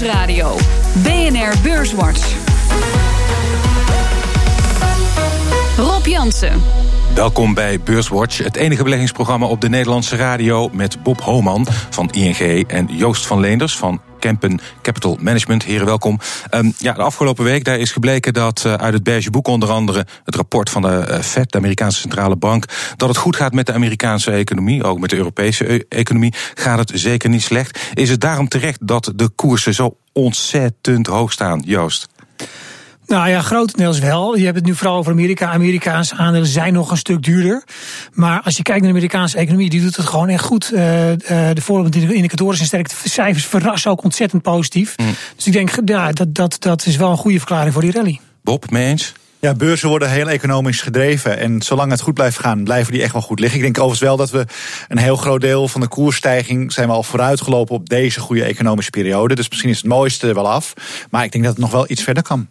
[0.00, 0.56] Nieuwsradio.
[1.02, 2.34] BNR Beurswatch.
[5.76, 6.62] Rob Jansen.
[7.14, 12.68] Welkom bij Beurswatch, het enige beleggingsprogramma op de Nederlandse radio met Bob Homan van ING
[12.68, 15.64] en Joost van Leenders van Kempen Capital Management.
[15.64, 16.18] Heren, welkom.
[16.50, 19.68] Um, ja, de afgelopen week daar is gebleken dat uh, uit het beige boek onder
[19.68, 22.64] andere het rapport van de uh, Fed, de Amerikaanse centrale bank,
[22.96, 26.78] dat het goed gaat met de Amerikaanse economie, ook met de Europese e economie gaat
[26.78, 27.78] het zeker niet slecht.
[27.94, 32.08] Is het daarom terecht dat de koersen zo ontzettend hoog staan, Joost?
[33.06, 34.36] Nou ja, grotendeels wel.
[34.36, 35.52] Je hebt het nu vooral over Amerika.
[35.52, 37.64] Amerikaanse aandelen zijn nog een stuk duurder.
[38.12, 40.70] Maar als je kijkt naar de Amerikaanse economie, die doet het gewoon echt goed.
[40.72, 42.88] Uh, uh, de voorbeelden indicatoren zijn sterk.
[42.88, 44.96] De cijfers verrassen ook ontzettend positief.
[44.96, 45.14] Mm.
[45.36, 48.20] Dus ik denk, ja, dat, dat, dat is wel een goede verklaring voor die rally.
[48.42, 49.12] Bob, mee eens?
[49.38, 51.38] Ja, beurzen worden heel economisch gedreven.
[51.38, 53.58] En zolang het goed blijft gaan, blijven die echt wel goed liggen.
[53.58, 54.44] Ik denk overigens wel dat we
[54.88, 58.90] een heel groot deel van de koersstijging zijn we al vooruitgelopen op deze goede economische
[58.90, 59.34] periode.
[59.34, 60.72] Dus misschien is het mooiste wel af.
[61.10, 62.48] Maar ik denk dat het nog wel iets verder kan.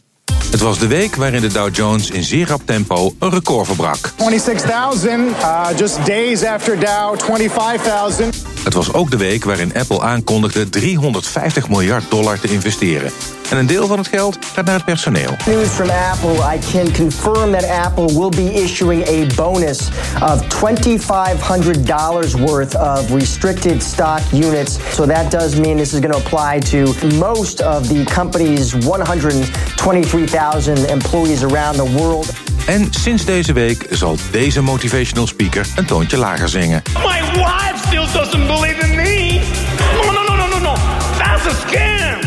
[0.55, 4.13] Het was de week waarin de Dow Jones in zeer rap tempo een record verbrak.
[4.17, 5.09] 26.000,
[5.41, 8.63] uh, just days after Dow, 25.000.
[8.63, 13.11] Het was ook de week waarin Apple aankondigde 350 miljard dollar te investeren.
[13.49, 15.35] En een deel van het geld gaat naar het personeel.
[15.45, 16.55] News from Apple.
[16.55, 19.79] I can confirm that Apple will be issuing a bonus
[20.21, 24.77] of $2,500 worth of restricted stock units.
[24.93, 30.89] So that does mean this is going to apply to most of the company's 123,000
[30.89, 32.33] employees around the world.
[32.66, 36.81] En sinds deze week zal deze motivational speaker een toontje lager zingen.
[36.93, 39.41] My wife still doesn't believe in me.
[39.93, 40.73] No, no, no, no, no, no.
[41.17, 42.24] That's a scam.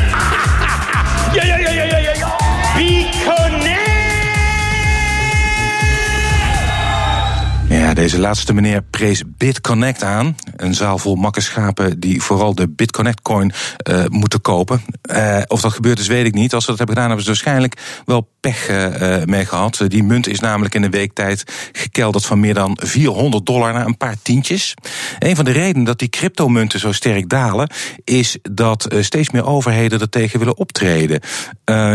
[7.89, 10.36] Ja, deze laatste meneer prees BitConnect aan.
[10.56, 13.53] Een zaal vol makkenschapen die vooral de BitConnect-coin
[13.91, 14.83] uh, moeten kopen.
[15.12, 16.55] Uh, of dat gebeurt is, weet ik niet.
[16.55, 19.84] Als ze dat hebben gedaan, hebben ze waarschijnlijk wel pech uh, mee gehad.
[19.86, 23.86] Die munt is namelijk in een week tijd gekelderd van meer dan 400 dollar naar
[23.86, 24.74] een paar tientjes.
[25.18, 27.70] Een van de redenen dat die cryptomunten zo sterk dalen,
[28.05, 31.20] is dat steeds meer overheden er tegen willen optreden.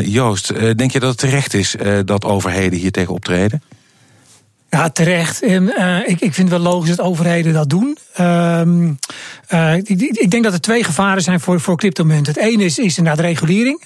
[0.02, 1.76] Joost, denk je dat het terecht is
[2.06, 3.62] dat overheden hier tegen optreden?
[4.74, 5.42] Ja, terecht.
[5.42, 7.98] En, uh, ik, ik vind het wel logisch dat overheden dat doen.
[8.20, 9.00] Um,
[9.50, 12.34] uh, ik, ik, denk dat er twee gevaren zijn voor, voor cryptomunten.
[12.34, 13.82] Het ene is, is inderdaad regulering.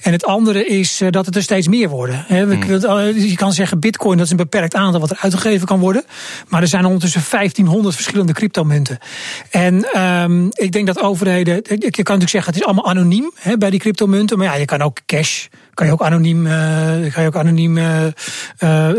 [0.00, 2.24] En het andere is uh, dat het er steeds meer worden.
[2.26, 2.62] He, hmm.
[3.14, 6.04] Je kan zeggen, bitcoin dat is een beperkt aantal wat er uitgegeven kan worden.
[6.48, 8.98] Maar er zijn ondertussen 1500 verschillende cryptomunten.
[9.50, 11.54] En um, ik denk dat overheden...
[11.54, 14.38] Je kan natuurlijk zeggen, het is allemaal anoniem he, bij die cryptomunten.
[14.38, 15.46] Maar ja, je kan ook cash
[15.80, 18.10] kan je ook anoniem, uh, kan je ook anoniem uh, uh,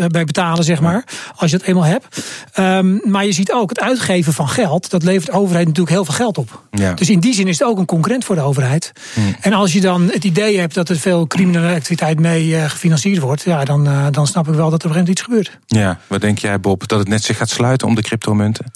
[0.07, 1.03] bij betalen, zeg maar.
[1.35, 2.23] Als je het eenmaal hebt.
[2.59, 4.89] Um, maar je ziet ook het uitgeven van geld.
[4.89, 6.63] Dat levert de overheid natuurlijk heel veel geld op.
[6.71, 6.93] Ja.
[6.93, 8.91] Dus in die zin is het ook een concurrent voor de overheid.
[9.13, 9.35] Hmm.
[9.41, 13.43] En als je dan het idee hebt dat er veel criminele activiteit mee gefinancierd wordt.
[13.43, 15.59] Ja, dan, dan snap ik wel dat er op een iets gebeurt.
[15.67, 16.87] Ja, wat denk jij Bob?
[16.87, 18.71] Dat het net zich gaat sluiten om de cryptomunten?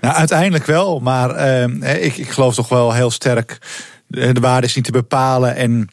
[0.00, 0.98] Nou, uiteindelijk wel.
[0.98, 1.46] Maar
[2.00, 3.58] ik, ik geloof toch wel heel sterk.
[4.06, 5.56] De waarde is niet te bepalen.
[5.56, 5.88] En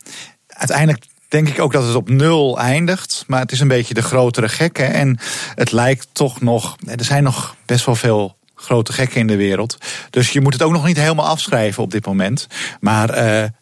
[0.48, 3.24] uiteindelijk denk ik ook dat het op nul eindigt.
[3.28, 4.94] Maar het is een beetje de grotere gekken.
[4.94, 5.20] En
[5.56, 6.76] het lijkt toch nog.
[6.86, 9.78] Er zijn nog best wel veel grote gekken in de wereld.
[10.10, 12.48] Dus je moet het ook nog niet helemaal afschrijven op dit moment.
[12.80, 13.18] Maar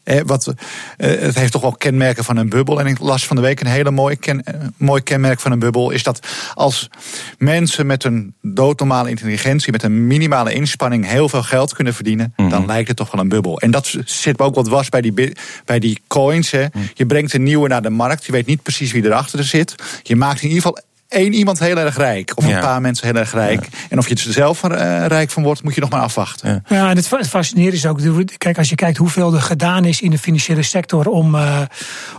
[0.06, 0.54] uh, wat, uh,
[0.98, 2.80] het heeft toch wel kenmerken van een bubbel.
[2.80, 5.60] En ik las van de week een hele mooi, ken, uh, mooi kenmerk van een
[5.60, 5.92] bubbel.
[5.92, 6.90] Is dat als
[7.38, 12.46] mensen met een doodnormale intelligentie, met een minimale inspanning heel veel geld kunnen verdienen, mm
[12.46, 12.50] -hmm.
[12.50, 13.60] dan lijkt het toch wel een bubbel.
[13.60, 15.34] En dat zit ook wat was bij die,
[15.66, 16.52] bij die coins.
[16.52, 16.66] Hè.
[16.74, 16.90] Mm.
[16.94, 18.26] Je brengt een nieuwe naar de markt.
[18.26, 19.76] Je weet niet precies wie erachter zit.
[20.04, 20.84] Je maakt in ieder geval
[21.16, 22.32] één iemand heel erg rijk.
[22.36, 23.64] Of een paar mensen heel erg rijk.
[23.64, 23.78] Ja.
[23.90, 26.50] En of je er zelf uh, rijk van wordt, moet je nog maar afwachten.
[26.50, 28.00] Ja, ja en het fascinerende is ook,
[28.38, 31.62] kijk, als je kijkt hoeveel er gedaan is in de financiële sector om, uh,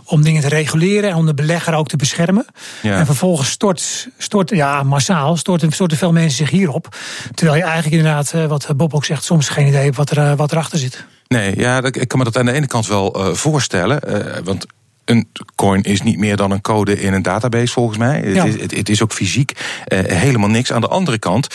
[0.03, 2.45] om dingen te reguleren en om de belegger ook te beschermen.
[2.81, 6.95] En vervolgens stort, stort ja, massaal, storten, storten veel mensen zich hierop.
[7.33, 10.35] Terwijl je eigenlijk inderdaad, uh, wat Bob ook zegt, soms geen idee hebt wat, er,
[10.35, 11.05] wat erachter zit.
[11.27, 13.99] Nee, ja, ik kan me dat aan de ene kant wel voorstellen.
[14.43, 14.65] want
[15.09, 18.33] een coin is niet meer dan een code in een database, volgens mij.
[18.33, 18.45] Ja.
[18.45, 19.51] Het, is, het, het, is ook fysiek
[19.87, 20.71] uh, helemaal niks.
[20.71, 21.47] Aan de andere kant.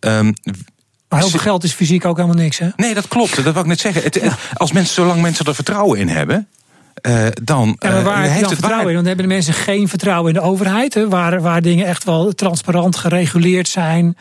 [0.00, 0.34] Um,
[1.08, 2.68] maar heel veel geld is fysiek ook helemaal niks, hè?
[2.76, 3.44] Nee, dat klopt.
[3.44, 4.02] Dat wil ik net zeggen.
[4.02, 4.36] Het, ja.
[4.54, 6.48] Als mensen, zolang mensen er vertrouwen in hebben.
[7.02, 8.94] Uh, dan ja, maar waar heeft heb je dan het vertrouwen waar- in?
[8.94, 12.32] Want hebben de mensen geen vertrouwen in de overheid, hè, waar, waar dingen echt wel
[12.32, 14.16] transparant gereguleerd zijn.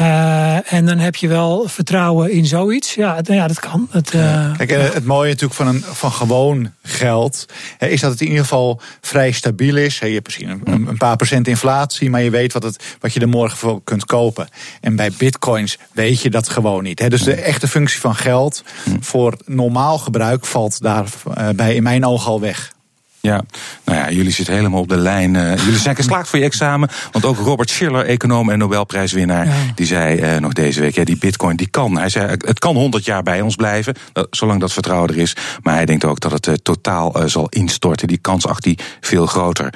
[0.00, 2.94] Uh, en dan heb je wel vertrouwen in zoiets.
[2.94, 3.88] Ja, het- ja dat kan.
[3.90, 7.46] Het, uh, Kijk, het mooie natuurlijk van, een, van gewoon geld
[7.78, 9.98] hè, is dat het in ieder geval vrij stabiel is.
[9.98, 13.12] Hè, Je hebt misschien een, een paar procent inflatie, maar je weet wat, het, wat
[13.12, 14.48] je er morgen voor kunt kopen.
[14.80, 16.98] En bij bitcoins weet je dat gewoon niet.
[16.98, 17.08] Hè.
[17.08, 18.62] Dus de echte functie van geld
[19.00, 22.72] voor normaal gebruik valt daarbij in mijn ogen al weg.
[23.20, 23.44] Ja,
[23.84, 25.34] nou ja, jullie zitten helemaal op de lijn.
[25.34, 26.88] Uh, jullie zijn geslaagd voor je examen.
[27.12, 29.52] Want ook Robert Schiller, econoom en Nobelprijswinnaar, Ja.
[29.74, 31.98] die zei uh, nog deze week: ja, die Bitcoin die kan.
[31.98, 35.36] Hij zei: het kan 100 jaar bij ons blijven, uh, zolang dat vertrouwen er is.
[35.62, 38.08] Maar hij denkt ook dat het uh, totaal zal instorten.
[38.08, 39.74] Die kans acht hij veel groter.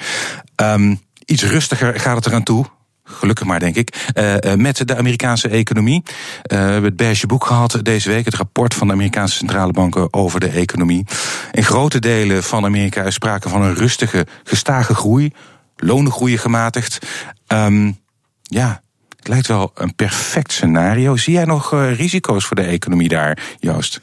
[0.57, 2.67] Um, iets rustiger gaat het eraan toe.
[3.11, 4.11] Gelukkig maar, denk ik.
[4.15, 6.03] Uh, met de Amerikaanse economie.
[6.05, 6.13] Uh,
[6.43, 8.25] we hebben het beige boek gehad deze week.
[8.25, 11.07] Het rapport van de Amerikaanse centrale banken over de economie.
[11.53, 15.33] In grote delen van Amerika is sprake van een rustige, gestage groei.
[15.77, 16.99] Lonen groeien gematigd.
[17.47, 17.99] Um,
[18.43, 18.83] ja,
[19.17, 21.17] het lijkt wel een perfect scenario.
[21.17, 24.01] Zie jij nog risico's voor de economie daar, Joost?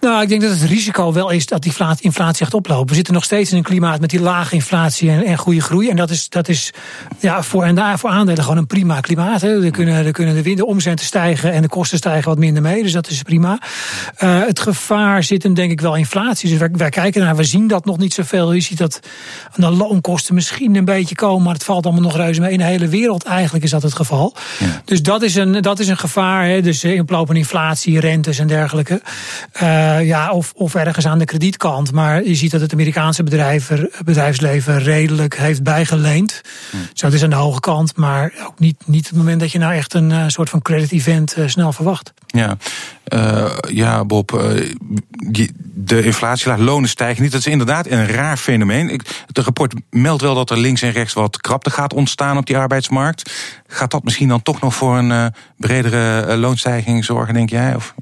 [0.00, 2.88] Nou, ik denk dat het risico wel is dat die inflatie gaat oplopen.
[2.88, 5.88] We zitten nog steeds in een klimaat met die lage inflatie en, en goede groei.
[5.88, 6.72] En dat is, dat is
[7.18, 9.40] ja, voor, en daar, voor aandelen gewoon een prima klimaat.
[9.40, 9.64] Hè.
[9.64, 12.82] Er, kunnen, er kunnen de, de omzetten stijgen en de kosten stijgen wat minder mee.
[12.82, 13.58] Dus dat is prima.
[14.22, 16.50] Uh, het gevaar zit hem denk ik wel in inflatie.
[16.50, 18.52] Dus wij, wij kijken naar, we zien dat nog niet zoveel.
[18.52, 19.00] Je ziet dat
[19.54, 22.52] de loonkosten misschien een beetje komen, maar het valt allemaal nog reuze mee.
[22.52, 24.34] In de hele wereld eigenlijk is dat het geval.
[24.58, 24.82] Ja.
[24.84, 26.46] Dus dat is een, dat is een gevaar.
[26.46, 26.62] Hè.
[26.62, 29.02] Dus oplopende inflatie, rentes en dergelijke.
[29.62, 31.92] Uh, uh, ja, of, of ergens aan de kredietkant.
[31.92, 36.40] Maar je ziet dat het Amerikaanse bedrijven, bedrijfsleven redelijk heeft bijgeleend.
[36.70, 36.76] Hm.
[36.92, 39.58] Zo, het is aan de hoge kant, maar ook niet, niet het moment dat je
[39.58, 42.12] nou echt een uh, soort van credit event uh, snel verwacht.
[42.26, 42.56] Ja,
[43.68, 44.54] ja Bob,
[45.26, 47.32] die, de inflatie laat lonen stijgen niet.
[47.32, 49.00] Dat is inderdaad een raar fenomeen.
[49.26, 52.56] Het rapport meldt wel dat er links en rechts wat krapte gaat ontstaan op die
[52.56, 53.32] arbeidsmarkt.
[53.66, 57.74] Gaat dat misschien dan toch nog voor een bredere loonstijging zorgen, denk jij?
[57.74, 57.94] Of,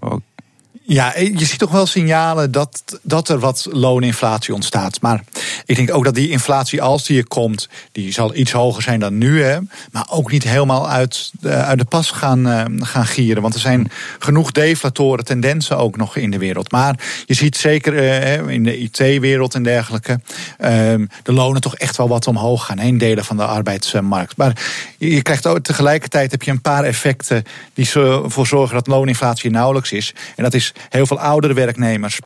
[0.91, 5.01] ja, je ziet toch wel signalen dat, dat er wat looninflatie ontstaat.
[5.01, 5.25] Maar
[5.67, 9.01] ik denk ook dat die inflatie, als die er komt, die zal iets hoger zijn
[9.01, 9.43] dan nu.
[9.43, 9.59] Hè,
[9.93, 13.43] maar ook niet helemaal uit de, uit de pas gaan, uh, gaan gieren.
[13.43, 16.73] Want er zijn genoeg deflatoren tendensen ook nog in de wereld.
[16.73, 17.95] Maar je ziet zeker
[18.51, 20.21] in de IT-wereld en dergelijke
[20.61, 20.69] uh,
[21.23, 22.79] de lonen toch echt wel wat omhoog gaan.
[22.79, 24.37] In delen van de arbeidsmarkt.
[24.37, 24.63] Maar
[24.99, 27.45] je krijgt ook tegelijkertijd heb je een paar effecten
[27.75, 30.15] die ervoor zorgen dat looninflatie nauwelijks is.
[30.37, 32.21] En dat is heel veel oudere werknemers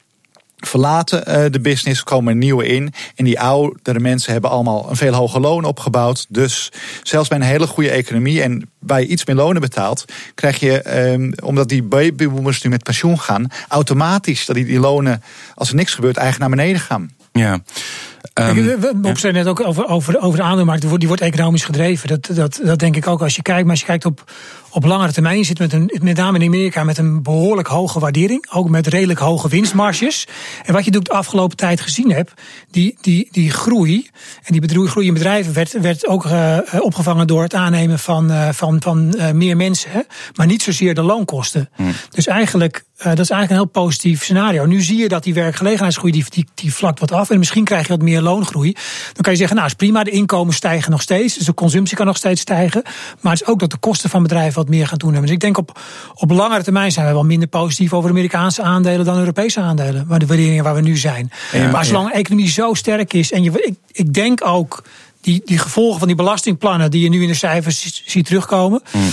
[0.66, 2.92] verlaten uh, de business, komen nieuwe in.
[3.14, 6.26] En die oudere mensen hebben allemaal een veel hoger loon opgebouwd.
[6.28, 6.72] Dus
[7.02, 10.04] zelfs bij een hele goede economie en waar je iets meer lonen betaalt,
[10.34, 15.22] krijg je, um, omdat die babyboomers nu met pensioen gaan, automatisch dat die, die lonen,
[15.54, 17.10] als er niks gebeurt, eigenlijk naar beneden gaan.
[17.32, 17.62] Ja.
[18.40, 22.08] Um, Bob zei net ook over, over, over de aandeelmarkt, die wordt economisch gedreven.
[22.08, 23.62] Dat, dat, dat denk ik ook als je kijkt.
[23.62, 24.32] Maar als je kijkt op,
[24.70, 28.46] op langere termijn, zit met, een, met name in Amerika met een behoorlijk hoge waardering.
[28.50, 30.26] Ook met redelijk hoge winstmarges.
[30.64, 32.32] En wat je de afgelopen tijd gezien hebt,
[32.70, 34.10] die, die, die groei.
[34.42, 38.48] En die groei in bedrijven werd, werd ook uh, opgevangen door het aannemen van, uh,
[38.52, 39.90] van, van uh, meer mensen.
[39.90, 40.00] Hè?
[40.34, 41.70] Maar niet zozeer de loonkosten.
[41.74, 41.92] Hmm.
[42.10, 42.84] Dus eigenlijk.
[43.02, 44.64] Uh, dat is eigenlijk een heel positief scenario.
[44.64, 47.30] Nu zie je dat die werkgelegenheidsgroei die, die, die vlakt wat af.
[47.30, 48.72] En misschien krijg je wat meer loongroei.
[49.12, 51.34] Dan kan je zeggen, nou is prima, de inkomens stijgen nog steeds.
[51.34, 52.82] Dus de consumptie kan nog steeds stijgen.
[53.20, 55.26] Maar het is ook dat de kosten van bedrijven wat meer gaan toenemen.
[55.26, 55.80] Dus ik denk op,
[56.14, 60.04] op langere termijn zijn we wel minder positief over Amerikaanse aandelen dan Europese aandelen.
[60.08, 61.30] Maar de waarderingen waar we nu zijn.
[61.52, 63.32] Ja, maar zolang de economie zo sterk is.
[63.32, 64.82] En je, ik, ik denk ook
[65.20, 68.82] die, die gevolgen van die belastingplannen die je nu in de cijfers ziet terugkomen.
[68.90, 69.10] Hmm.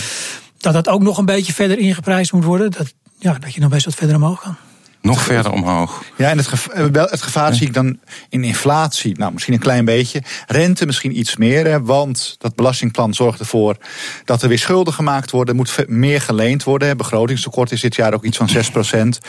[0.57, 2.71] Dat dat ook nog een beetje verder ingeprijsd moet worden.
[2.71, 4.56] Dat, ja, dat je nog best wat verder omhoog kan.
[5.01, 6.04] Nog verder omhoog.
[6.18, 8.00] Ja, en het gevaar, het gevaar zie ik dan
[8.30, 9.18] in inflatie.
[9.18, 10.23] Nou, misschien een klein beetje.
[10.47, 11.66] Rente misschien iets meer.
[11.66, 13.78] Hè, want dat belastingplan zorgt ervoor
[14.26, 15.54] dat er weer schulden gemaakt worden.
[15.54, 16.97] Er moet meer geleend worden.
[16.97, 19.19] Begrotingstekort is dit jaar ook iets van 6 procent.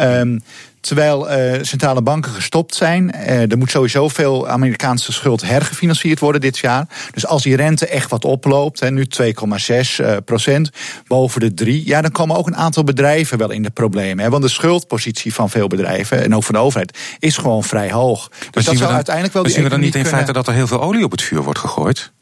[0.00, 0.42] Um,
[0.86, 3.14] Terwijl uh, centrale banken gestopt zijn.
[3.14, 6.88] Uh, er moet sowieso veel Amerikaanse schuld hergefinancierd worden dit jaar.
[7.12, 9.30] Dus als die rente echt wat oploopt, hè, nu 2,6
[10.00, 10.70] uh, procent,
[11.06, 14.24] boven de 3, ja, dan komen ook een aantal bedrijven wel in de problemen.
[14.24, 17.92] Hè, want de schuldpositie van veel bedrijven, en ook van de overheid, is gewoon vrij
[17.92, 18.28] hoog.
[18.28, 20.12] Dus maar dat zou dan, uiteindelijk wel maar zien we dan niet in kunnen...
[20.12, 22.14] feite dat er heel veel olie op het vuur wordt gegooid?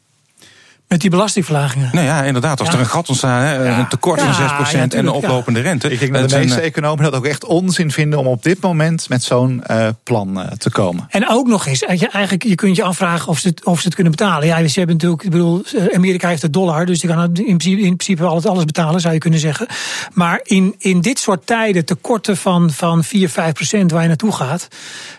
[0.87, 1.89] Met die belastingverlagingen.
[1.93, 2.59] Nou ja, inderdaad.
[2.59, 2.73] Als Ja.
[2.73, 3.79] er een gat ontstaat, hè, Ja.
[3.79, 5.91] een tekort van Ja, 6% ja, en een oplopende rente.
[5.91, 8.61] Ik denk dat de meeste eh, economen dat ook echt onzin vinden om op dit
[8.61, 11.05] moment met zo'n eh, plan eh, te komen.
[11.09, 13.85] En ook nog eens, je, eigenlijk, je kunt je afvragen of ze, het, of ze
[13.85, 14.47] het kunnen betalen.
[14.47, 15.63] Ja, ze hebben natuurlijk, ik bedoel,
[15.93, 19.13] Amerika heeft de dollar, dus die kan in principe, in principe alles, alles betalen, zou
[19.13, 19.67] je kunnen zeggen.
[20.13, 24.31] Maar in, in dit soort tijden, tekorten van, van 4, 5 procent waar je naartoe
[24.31, 24.67] gaat,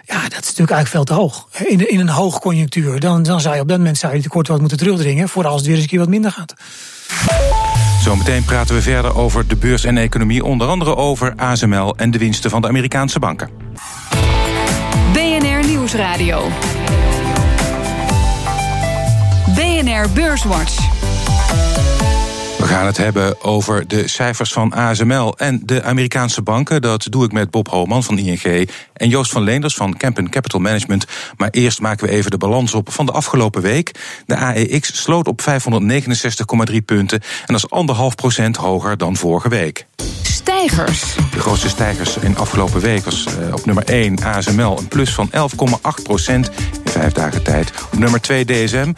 [0.07, 1.49] ja, dat is natuurlijk eigenlijk veel te hoog.
[1.65, 4.53] In, in een hoogconjunctuur, dan, dan zou je op dat moment zou je die tekorten
[4.53, 6.55] wat moeten terugdringen, voor als het weer eens een keer wat minder gaat.
[8.01, 10.45] Zometeen praten we verder over de beurs en economie.
[10.45, 13.51] Onder andere over ASML en de winsten van de Amerikaanse banken.
[15.13, 16.49] BNR Nieuwsradio.
[19.55, 20.86] BNR Beurswatch.
[22.67, 26.83] We gaan het hebben over de cijfers van ASML en de Amerikaanse banken.
[26.83, 30.61] Dat doe ik met Bob Homan van ING en Joost van Leenders van Kempen Capital
[30.61, 31.07] Management.
[31.37, 33.95] Maar eerst maken we even de balans op van de afgelopen week.
[34.27, 39.87] De AEX sloot op 569,3 punten en dat is anderhalf procent hoger dan vorige week.
[40.23, 41.15] Stijgers.
[41.31, 45.31] De grootste stijgers in afgelopen week was eh, op nummer 1 ASML een plus van
[45.31, 46.51] 11,8 procent
[46.85, 47.73] in vijf dagen tijd.
[47.99, 48.93] Nummer 2 DSM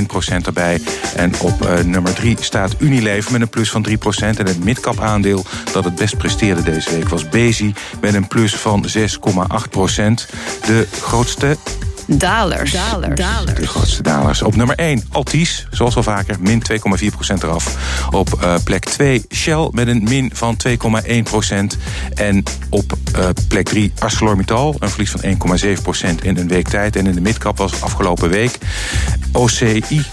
[0.00, 0.80] 3,1 procent erbij.
[1.16, 4.38] En op eh, nummer 3 staat Unilever met een plus van 3 procent.
[4.38, 8.54] En het midcap aandeel dat het best presteerde deze week was Bezi met een plus
[8.54, 10.28] van 6,8 procent.
[10.66, 11.56] De grootste
[12.06, 12.70] Dalers.
[12.70, 13.54] Dalers.
[13.54, 14.42] de grootste dalers.
[14.42, 17.76] Op nummer 1, Altis, zoals al vaker, min 2,4% eraf.
[18.10, 20.74] Op eh, plek 2, Shell met een min van 2,1%.
[22.14, 25.20] En op eh, plek 3, ArcelorMittal, een verlies van
[26.18, 26.96] 1,7% in een week tijd.
[26.96, 28.58] En in de midcap was afgelopen week
[29.32, 30.04] OCI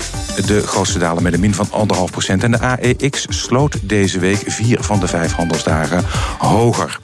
[0.46, 2.44] de grootste daler met een min van 1,5%.
[2.44, 6.04] En de AEX sloot deze week vier van de vijf handelsdagen
[6.38, 7.00] hoger.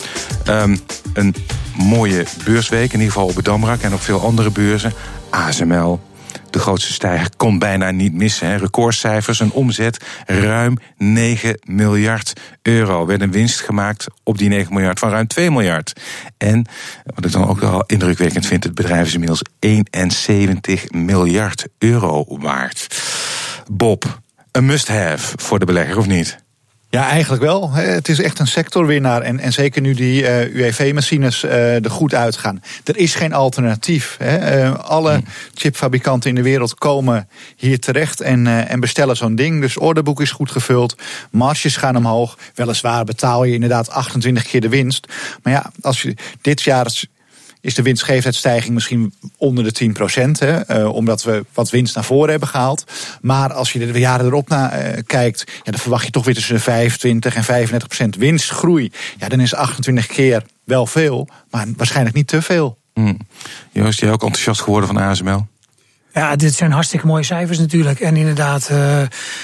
[0.45, 0.75] Ehm,
[1.13, 1.35] een
[1.83, 4.93] mooie beursweek, in ieder geval op de Damrak en op veel andere beurzen.
[5.29, 5.99] ASML,
[6.49, 8.47] de grootste stijger, kon bijna niet missen.
[8.47, 8.55] Hè.
[8.55, 13.01] Recordcijfers, een omzet ruim 9 miljard euro.
[13.01, 16.01] Er werd een winst gemaakt op die 9 miljard van ruim 2 miljard.
[16.37, 16.65] En
[17.15, 22.87] wat ik dan ook wel indrukwekkend vind, het bedrijf is inmiddels 71 miljard euro waard.
[23.71, 24.19] Bob,
[24.51, 26.47] een must-have voor de belegger of niet?
[26.91, 27.71] Ja, eigenlijk wel.
[27.71, 29.21] Het is echt een sectorwinnaar.
[29.21, 32.63] En, en zeker nu die eh, UEV-machines eh, er goed uitgaan.
[32.83, 34.15] Er is geen alternatief.
[34.19, 34.37] Hè.
[34.37, 35.21] Eh, alle
[35.53, 39.61] chipfabrikanten in de wereld komen hier terecht en, en bestellen zo'n ding.
[39.61, 40.95] Dus orderboek is goed gevuld.
[41.31, 42.37] Marges gaan omhoog.
[42.55, 45.07] Weliswaar betaal je inderdaad 28 keer de winst.
[45.43, 46.87] Maar ja, als je dit jaar
[47.61, 50.41] is de winstgevendheidsstijging misschien onder de 10 procent.
[50.91, 52.83] omdat we wat winst naar voren hebben gehaald.
[53.21, 56.33] Maar als je de jaren erop naar eh, kijkt, ja, dan verwacht je toch weer
[56.33, 58.91] tussen de 25 en 35 procent winstgroei.
[59.17, 62.77] Ja, dan is 28 keer wel veel, maar waarschijnlijk niet te veel.
[62.93, 63.13] Hm.
[63.71, 65.47] Joost, jij ook enthousiast geworden van ASML?
[66.13, 67.99] Ja, dit zijn hartstikke mooie cijfers natuurlijk.
[67.99, 69.01] En inderdaad, eh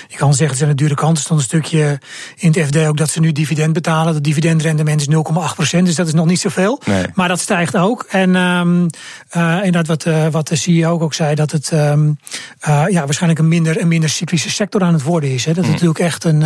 [0.07, 1.17] je kan zeggen, het zijn de dure kant.
[1.17, 1.99] Er stond een stukje
[2.35, 4.13] in het FD ook dat ze nu dividend betalen.
[4.13, 6.81] Dat dividendrendement is 0,8 procent, dus dat is nog niet zoveel.
[6.85, 7.05] Nee.
[7.13, 8.05] Maar dat stijgt ook.
[8.09, 8.87] En ehm
[9.29, 12.11] eh inderdaad, wat, eh, wat de CEO ook zei, dat het ehm
[12.59, 15.45] eh ja, waarschijnlijk een minder, een minder cyclische sector aan het worden is.
[15.45, 15.53] Hè.
[15.53, 16.43] Dat het natuurlijk echt een,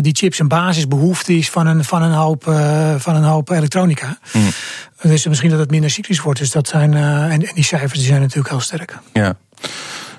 [0.00, 2.42] die chips een basisbehoefte is van een, van een, hoop,
[2.98, 4.18] van een hoop elektronica.
[5.02, 6.38] Dus misschien dat het minder cyclisch wordt.
[6.38, 8.98] Dus dat zijn, eh en, en die cijfers die zijn natuurlijk heel sterk.
[9.12, 9.36] Ja.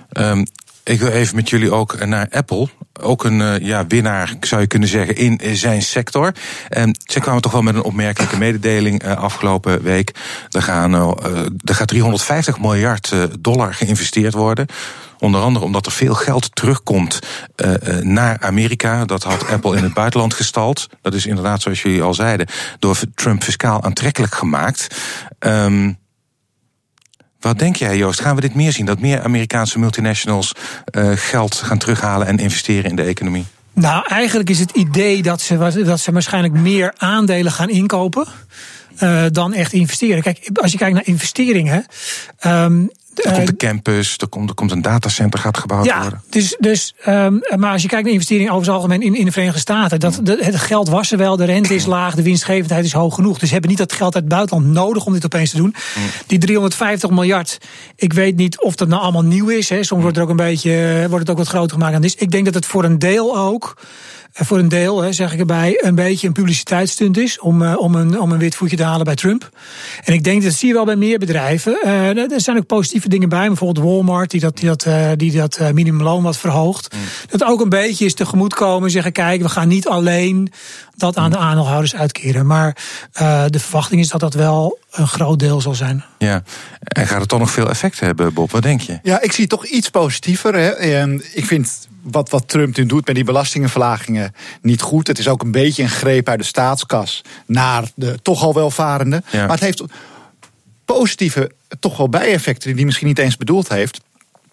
[0.10, 0.46] Ehm,
[0.84, 2.68] ik wil even met jullie ook naar Apple.
[3.02, 6.32] Ook een eh, ja, winnaar, zou je kunnen zeggen, in eh, zijn sector.
[6.70, 10.12] En ze kwamen toch wel met een opmerkelijke mededeling eh, afgelopen week.
[10.50, 14.68] Er, gaan, eh, eh, er gaat 350 miljard eh, dollar geïnvesteerd worden.
[15.22, 17.20] Onder andere omdat er veel geld terugkomt
[17.56, 19.06] eh, eh, naar Amerika.
[19.06, 20.88] Dat had Apple in het buitenland gestald.
[21.02, 22.48] Dat is inderdaad, zoals jullie al zeiden,
[22.80, 24.88] door Trump fiscaal aantrekkelijk gemaakt.
[25.40, 25.90] Ehm
[27.42, 28.22] wat denk jij, Joost?
[28.22, 28.86] Gaan we dit meer zien?
[28.86, 30.52] Dat meer Amerikaanse multinationals
[30.92, 33.46] uh, geld gaan terughalen en investeren in de economie?
[33.74, 38.28] Nou, eigenlijk is het idee dat ze, dat ze waarschijnlijk meer aandelen gaan inkopen.
[39.00, 40.22] Uh, dan echt investeren.
[40.22, 41.86] Kijk, als je kijkt naar investeringen.
[42.46, 46.22] Um, er komt een campus, er komt, er komt een datacenter gaat gebouwd ja, worden.
[46.30, 49.32] Dus, dus, um, maar als je kijkt naar investeringen over het algemeen in, in de
[49.32, 52.86] Verenigde Staten, dat, de, het geld was er wel, de rente is laag, de winstgevendheid
[52.86, 53.38] is hoog genoeg.
[53.38, 55.76] Dus ze hebben niet dat geld uit het buitenland nodig om dit opeens te doen.
[56.28, 57.58] Die 350 miljard,
[57.96, 59.70] ik weet niet of dat nou allemaal nieuw is.
[59.70, 59.84] Hè.
[59.84, 62.02] Soms wordt, er ook een beetje, wordt het ook wat groter gemaakt.
[62.02, 63.86] Dus ik denk dat het voor een deel ook eh,
[64.34, 67.96] voor een deel, hè, zeg ik erbij, een beetje een publiciteitsstunt is om, eh, om,
[67.96, 69.50] een, om een wit voetje te halen bij Trump.
[70.04, 71.82] En ik denk dat zie je wel bij meer bedrijven.
[71.84, 75.32] Eh, er zijn ook positieve dingen bij, bijvoorbeeld Walmart, die dat, die dat, eh, die
[75.32, 76.96] dat eh, minimumloon wat verhoogt.
[77.30, 80.52] Dat ook een beetje is tegemoetkomen, zeggen: kijk, we gaan niet alleen
[80.96, 82.46] dat aan de aandeelhouders uitkeren.
[82.46, 82.78] Maar
[83.12, 86.04] eh, de verwachting is dat dat wel een groot deel zal zijn.
[86.18, 86.44] Ja.
[86.80, 88.52] En gaat het toch nog veel effect hebben, Bob?
[88.52, 89.00] Wat denk je?
[89.04, 90.56] Ja, ik zie het toch iets positiever.
[90.56, 90.70] Hè.
[90.70, 95.08] En ik vind wat, wat Trump nu doet met die belastingenverlagingen niet goed.
[95.08, 99.24] Het is ook een beetje een greep uit de staatskas naar de toch al welvarende.
[99.32, 99.40] Ja.
[99.40, 99.84] Maar het heeft
[100.86, 104.02] positieve, toch wel bijeffecten die hij misschien niet eens bedoeld heeft.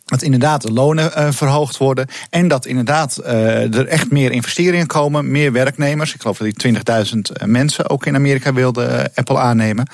[0.08, 2.06] Dat inderdaad de lonen eh, verhoogd worden.
[2.30, 5.30] En dat inderdaad eh, er echt meer investeringen komen.
[5.30, 6.14] Meer werknemers.
[6.14, 6.74] Ik geloof dat die
[7.42, 9.86] 20.000 mensen ook in Amerika wilden eh, Apple aannemen.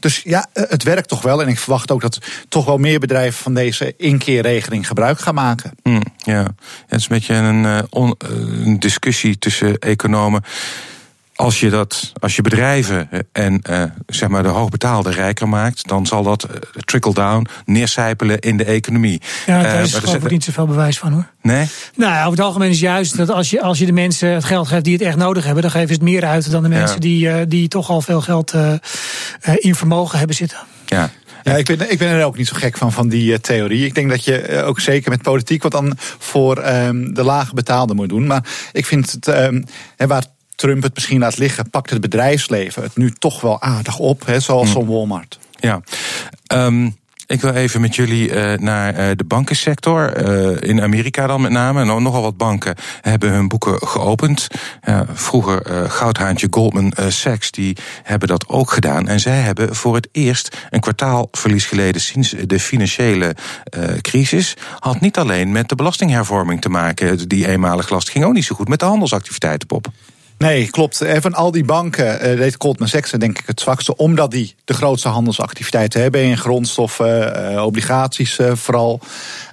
[0.00, 1.42] Dus ja, eh, het werkt toch wel.
[1.42, 5.70] En ik verwacht ook dat toch wel meer bedrijven van deze inkeerregeling gebruik gaan maken.
[5.82, 6.42] Hm, ja.
[6.86, 8.28] het is een beetje een, eh, on- eh,
[8.66, 10.42] een discussie tussen economen.
[11.34, 15.88] Als je, dat, als je bedrijven eh, en eh, zeg maar de hoogbetaalde rijker maakt,
[15.88, 19.20] dan zal dat eh, trickle-down neercijpelen in de economie.
[19.46, 21.26] Ja, daar is er geloof ik niet zoveel bewijs van hoor.
[21.42, 21.66] Nee?
[21.94, 24.44] Nou, ja, over het algemeen is juist dat als je, als je de mensen het
[24.44, 26.68] geld geeft die het echt nodig hebben, dan geven ze het meer uit dan de
[26.68, 27.00] mensen Ja.
[27.00, 28.54] die, eh, die toch al veel geld
[29.54, 30.58] in vermogen hebben zitten.
[30.86, 31.10] Ja.
[31.42, 33.86] Ja, ik ben, ik ben er ook niet zo gek van, van die theorie.
[33.86, 37.94] Ik denk dat je ook zeker met politiek wat dan voor ehm, de lage betaalde
[37.94, 38.26] moet doen.
[38.26, 39.62] Maar ik vind het, ehm,
[39.96, 40.24] hè, waar
[40.62, 44.40] Trump het misschien laat liggen, pakt het bedrijfsleven het nu toch wel aardig op, hè,
[44.40, 45.38] zoals zo'n Walmart.
[45.60, 45.80] Ja.
[46.46, 46.88] Ehm,
[47.26, 50.12] ik wil even met jullie eh, naar eh, de bankensector.
[50.12, 51.84] eh, in Amerika dan met name.
[51.84, 54.48] Nou, nogal wat banken hebben hun boeken geopend.
[55.12, 59.08] Vroeger goudhaantje Goldman Sachs, die hebben dat ook gedaan.
[59.08, 63.36] En zij hebben voor het eerst een kwartaalverlies geleden sinds de financiële
[64.00, 64.56] crisis.
[64.78, 68.54] Had niet alleen met de belastinghervorming te maken, die eenmalig last ging ook niet zo
[68.54, 69.86] goed met de handelsactiviteiten, Pop.
[70.42, 71.04] Nee, klopt.
[71.20, 74.74] Van al die banken eh, deed Goldman Sachs denk ik het zwakste, omdat die de
[74.74, 79.00] grootste handelsactiviteiten hebben in grondstoffen, eh, obligaties eh, vooral.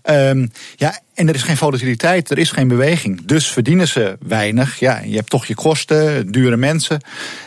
[0.01, 3.25] Ehm, ja, en er is geen volatiliteit, er is geen beweging.
[3.25, 4.79] Dus verdienen ze weinig.
[4.79, 7.01] Ja, je hebt toch je kosten, dure mensen.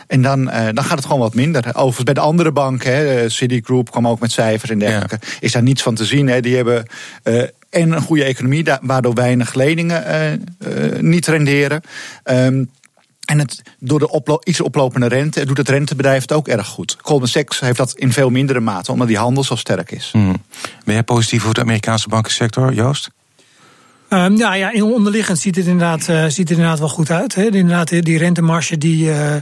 [0.07, 1.65] En dan, dan gaat het gewoon wat minder.
[1.67, 5.63] Overigens bij de andere banken, hè, Citigroup kwam ook met cijfers en dergelijke, is daar
[5.63, 6.27] niets van te zien.
[6.27, 6.39] Hè.
[6.39, 6.85] Die hebben
[7.69, 10.43] en een goede economie, waardoor weinig leningen
[10.99, 11.81] niet renderen.
[12.23, 12.63] Ehm,
[13.25, 16.97] en het, door de oplo iets oplopende rente doet het rentebedrijf het ook erg goed.
[17.01, 20.09] Goldman Sachs heeft dat in veel mindere mate, omdat die handel zo sterk is.
[20.11, 20.43] Hmm.
[20.85, 23.09] Ben jij positief over de Amerikaanse bankensector, Joost?
[24.09, 27.35] Ehm, ja, ja, in onderliggend ziet het inderdaad, eh, ziet het inderdaad wel goed uit.
[27.35, 27.43] Hè.
[27.43, 29.35] Inderdaad, die- die rentemarge die, eh,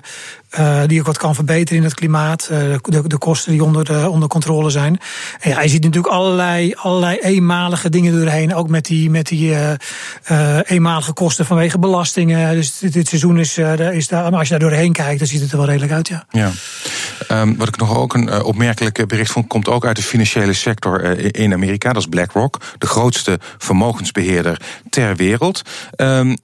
[0.52, 2.48] eh, die ook wat kan verbeteren in het klimaat.
[2.52, 5.00] eh, de, de kosten die onder, de, onder controle zijn.
[5.40, 8.56] En je ziet natuurlijk allerlei, allerlei eenmalige dingen doorheen.
[8.56, 9.56] Ook met die, met die
[10.24, 12.56] eh, eenmalige kosten vanwege belastingen.
[12.56, 15.58] Dus dit, seizoen is, is daar, als je daar doorheen kijkt, dan ziet het er
[15.58, 16.26] wel redelijk uit, ja.
[16.30, 16.52] Ja.
[17.28, 21.04] Ehm, wat ik nog ook een opmerkelijk bericht vond, komt ook uit de financiële sector
[21.36, 21.94] in Amerika.
[21.94, 25.62] Dat is BlackRock, de grootste vermogensbeheerder ter wereld.
[25.96, 26.36] Ehm,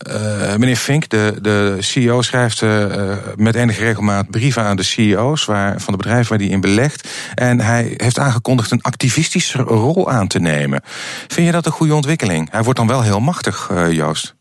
[0.00, 4.82] eh, meneer Fink, de, de CEO, schrijft eh, eh, met enige regelmaat brieven aan de
[4.82, 7.08] CEO's waar, van de bedrijven waar hij in belegt.
[7.34, 10.82] En hij heeft aangekondigd een activistische rol aan te nemen.
[11.28, 12.50] Vind je dat een goede ontwikkeling?
[12.50, 14.39] Hij wordt dan wel heel machtig, Joost.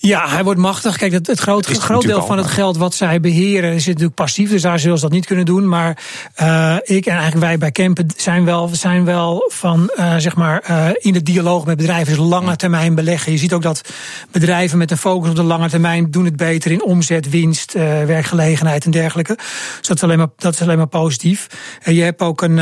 [0.00, 0.96] Ja, hij wordt machtig.
[0.96, 3.86] Kijk, het, het groot, Is het groot deel van het geld wat zij beheren is
[3.86, 4.50] natuurlijk passief.
[4.50, 5.68] Dus daar zullen ze dat niet kunnen doen.
[5.68, 5.98] Maar
[6.34, 10.60] eh, ik en eigenlijk wij bij Kempen zijn wel, zijn wel van, eh, zeg maar,
[10.60, 12.16] eh, in de dialoog met bedrijven.
[12.16, 13.32] Dus lange termijn beleggen.
[13.32, 13.82] Je ziet ook dat
[14.30, 18.84] bedrijven met een focus op de lange termijn doen het beter in omzet, winst, werkgelegenheid
[18.84, 19.34] en dergelijke.
[19.78, 21.46] Dus dat is alleen maar, dat is alleen maar positief.
[21.82, 22.58] En je hebt ook een,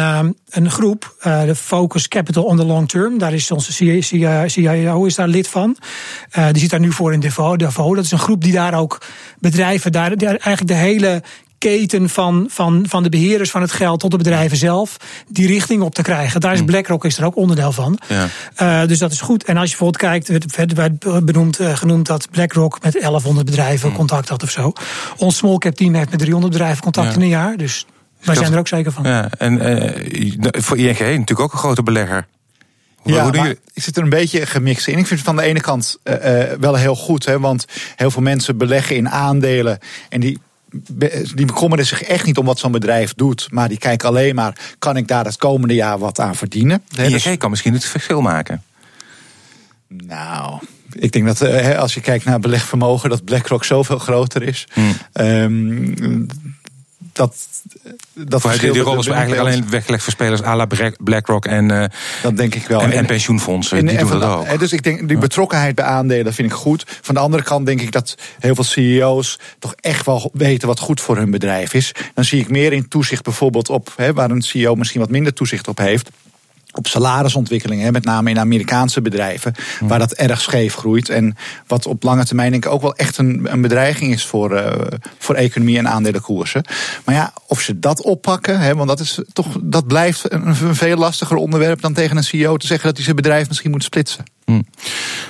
[0.50, 3.18] een groep, de Focus Capital on the Long Term.
[3.18, 3.72] Daar is onze
[4.46, 5.76] CIO is daar lid van.
[6.52, 7.58] Die zit daar nu voor in Davos.
[7.58, 7.94] Davos.
[7.94, 9.02] Dat is een groep die daar ook
[9.38, 11.22] bedrijven, daar, eigenlijk de hele
[11.58, 14.96] keten van, van, van de beheerders van het geld tot de bedrijven zelf,
[15.28, 16.40] die richting op te krijgen.
[16.40, 17.98] Daar is BlackRock is er ook onderdeel van.
[18.08, 18.26] Ja.
[18.54, 19.44] Eh, dus dat is goed.
[19.44, 23.92] En als je bijvoorbeeld kijkt, werd, werd benoemd, eh, genoemd dat BlackRock met 1100 bedrijven
[23.92, 24.72] contact had of zo.
[25.16, 27.14] Ons small cap team heeft met 300 bedrijven contact Ja.
[27.14, 27.56] in een jaar.
[27.56, 27.86] Dus
[28.18, 29.04] wij dat- zijn er ook zeker van.
[29.04, 32.26] Ja, en eh, voor ING natuurlijk ook een grote belegger.
[33.06, 34.98] Ja, maar ik zit er een beetje gemixt in.
[34.98, 37.64] Ik vind het van de ene kant eh, eh, wel heel goed, hè, want
[37.96, 40.38] heel veel mensen beleggen in aandelen en die.
[41.34, 43.48] Die bekommeren zich echt niet om wat zo'n bedrijf doet.
[43.50, 46.82] Maar die kijken alleen maar: kan ik daar het komende jaar wat aan verdienen?
[46.94, 48.62] Hè, dus- kan misschien het verschil maken.
[49.88, 50.58] Nou,
[50.92, 54.66] ik denk dat eh, als je kijkt naar belegvermogen, dat BlackRock zoveel groter is.
[54.72, 54.92] Hmm.
[55.12, 56.26] Ehm,
[57.16, 57.34] dat,
[58.12, 61.44] dat Voor verschil die rol is eigenlijk alleen weggelegd voor spelers à la Black- BlackRock
[61.46, 61.88] en, eh,
[62.22, 62.80] Dat denk ik wel.
[62.80, 63.78] en, en En- pensioenfondsen.
[63.78, 64.58] En- die en doen dat ook.
[64.58, 66.84] Dus ik denk, die betrokkenheid bij aandelen vind ik goed.
[67.02, 70.78] Van de andere kant denk ik dat heel veel CEO's toch echt wel weten wat
[70.78, 71.92] goed voor hun bedrijf is.
[72.14, 75.32] Dan zie ik meer in toezicht bijvoorbeeld op, hè, waar een CEO misschien wat minder
[75.32, 76.10] toezicht op heeft.
[76.76, 81.08] Op salarisontwikkelingen, hè, met name in Amerikaanse bedrijven, waar dat erg scheef groeit.
[81.08, 81.36] En
[81.66, 84.98] wat op lange termijn denk ik ook wel echt een, een bedreiging is voor, eh,
[85.18, 86.64] voor economie en aandelenkoersen.
[87.04, 90.74] Maar ja, of ze dat oppakken, hè, want dat, is toch, dat blijft een, een
[90.74, 93.84] veel lastiger onderwerp dan tegen een CEO te zeggen dat hij zijn bedrijf misschien moet
[93.84, 94.24] splitsen.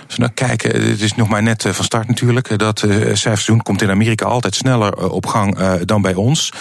[0.06, 2.48] Als we nou kijken, het is nog maar net eh, van start natuurlijk.
[2.50, 6.52] eh, Dat eh, cijferseizoen komt in Amerika altijd sneller op gang dan bij ons.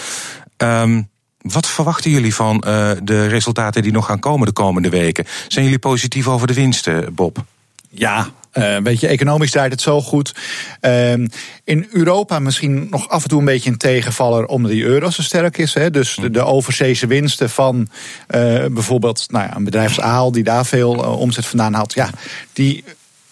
[0.56, 1.02] Ehm,
[1.52, 5.24] wat verwachten jullie van eh, de resultaten die nog gaan komen de komende weken?
[5.48, 7.44] Zijn jullie positief over de winsten, Bob?
[7.88, 10.34] Ja, eh weet je, economisch draait het zo goed.
[10.80, 11.26] Ehm,
[11.64, 15.22] in Europa misschien nog af en toe een beetje een tegenvaller omdat die euro zo
[15.22, 15.74] sterk is.
[15.74, 15.90] Hè.
[15.90, 17.88] Dus de, de overzeese winsten van
[18.26, 21.94] eh, bijvoorbeeld nou ja, een bedrijf als Aal, die daar veel omzet vandaan haalt.
[21.94, 22.10] Ja,
[22.52, 22.84] die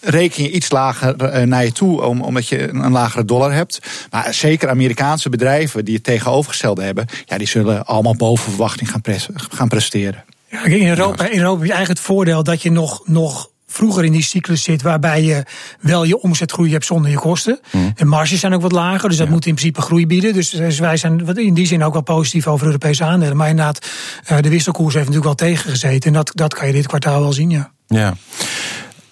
[0.05, 3.79] reken je iets lager eh, naar je toe, om, omdat je een, lagere dollar hebt.
[4.11, 9.01] Maar zeker Amerikaanse bedrijven die het tegenovergestelde hebben, ja, die zullen allemaal boven verwachting gaan,
[9.01, 10.23] pres- gaan presteren.
[10.49, 14.05] Ja, in Europa, in Europa heb je eigenlijk het voordeel dat je nog, nog vroeger
[14.05, 15.43] in die cyclus zit, waarbij je
[15.79, 17.59] wel je omzetgroei hebt zonder je kosten.
[17.95, 20.33] De marges zijn ook wat lager, dus dat moet in principe groei bieden.
[20.33, 23.37] Dus, dus wij zijn wat in die zin ook wel positief over Europese aandelen.
[23.37, 23.87] Maar inderdaad,
[24.25, 26.07] eh, de wisselkoers heeft natuurlijk wel tegengezeten.
[26.07, 27.71] En dat, dat kan je dit kwartaal wel zien, ja.
[27.87, 28.15] Ja.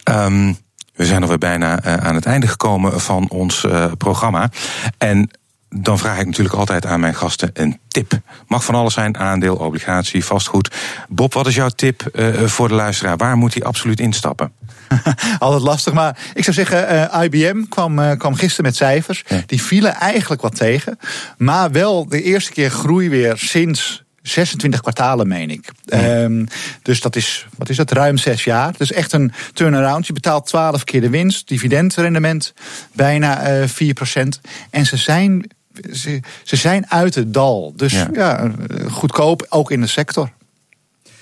[0.04, 0.54] Ehm,
[0.94, 4.50] we zijn alweer bijna eh, aan het einde gekomen van ons eh, programma.
[4.98, 5.30] En
[5.70, 8.20] dan vraag ik natuurlijk altijd aan mijn gasten een tip.
[8.48, 10.76] Mag van alles zijn, aandeel, obligatie, vastgoed.
[11.10, 13.18] Bob, wat is jouw tip eh, voor de luisteraar?
[13.18, 14.52] Waar moet hij absoluut instappen?
[15.40, 19.24] Altijd lastig, maar ik zou zeggen, IBM kwam, kwam gisteren met cijfers.
[19.28, 19.42] Ja.
[19.46, 21.00] Die vielen eigenlijk wat tegen.
[21.38, 25.72] Maar wel de eerste keer groei weer sinds 26 kwartalen, meen ik.
[25.86, 26.46] Ehm,
[26.82, 28.74] dus dat is, wat is dat, ruim zes jaar.
[28.78, 30.08] Dus echt een turnaround.
[30.08, 32.54] Je betaalt 12 keer de winst, dividendrendement
[32.94, 34.40] bijna eh 4%.
[34.70, 35.50] En ze zijn,
[35.94, 37.74] ze, ze zijn uit het dal.
[37.76, 38.10] Dus Ja.
[38.14, 40.32] ja, eh, goedkoop, ook in de sector.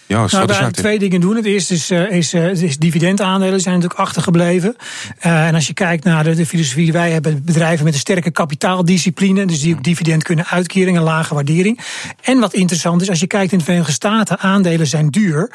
[0.05, 1.35] Joost, Nou, daar twee dingen doen.
[1.35, 4.75] Het eerste is, eh, is, eh, is dividendaandelen zijn natuurlijk achtergebleven.
[5.19, 7.99] Eh, en als je kijkt naar de, de filosofie die wij hebben, bedrijven met een
[7.99, 11.79] sterke kapitaaldiscipline, dus die ook dividend kunnen uitkeren, een lage waardering.
[12.21, 15.47] En wat interessant is, als je kijkt in de Verenigde Staten, aandelen zijn duur.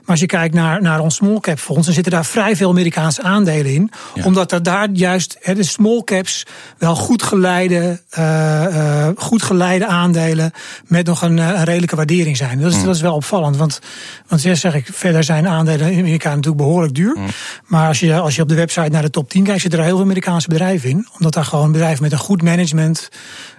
[0.00, 2.70] Maar als je kijkt naar, naar ons small cap fonds, dan zitten daar vrij veel
[2.70, 3.90] Amerikaanse aandelen in.
[4.24, 6.46] Omdat er daar juist de small caps
[6.78, 8.00] wel goed geleide,
[9.16, 10.52] goed geleide aandelen
[10.86, 12.60] met nog een, een redelijke waardering zijn.
[12.60, 13.56] Dat is, dat is wel opvallend.
[13.56, 13.80] Want,
[14.26, 17.16] want ja, zeg ik, verder zijn aandelen in Amerika natuurlijk behoorlijk duur.
[17.66, 19.84] Maar als je, als je op de website naar de top 10 kijkt, zitten er
[19.84, 21.08] heel veel Amerikaanse bedrijven in.
[21.14, 23.08] Omdat daar gewoon bedrijven met een goed management,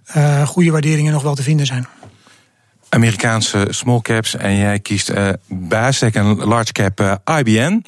[0.06, 1.88] eh, goede waarderingen nog wel te vinden zijn.
[2.94, 7.80] Amerikaanse small caps en jij kiest eh bij uitstek een large cap eh, IBM.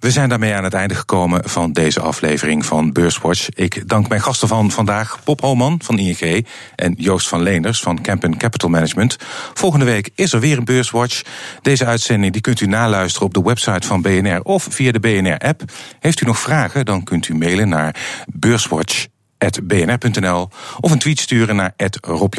[0.00, 3.48] We zijn daarmee aan het einde gekomen van deze aflevering van Beurswatch.
[3.48, 8.02] Ik dank mijn gasten van vandaag, Bob Holman van ING en Joost van Leenders van
[8.02, 9.16] Campen Capital Management.
[9.54, 11.22] Volgende week is er weer een Beurswatch.
[11.62, 15.62] Deze uitzending die kunt u naluisteren op de website van BNR of via de BNR-app.
[16.00, 17.96] Heeft u nog vragen, dan kunt u mailen naar
[18.32, 20.48] beurswatch.bnr.nl
[20.80, 22.34] of een tweet sturen naar Rob.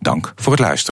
[0.00, 0.86] Dank voor het luisteren.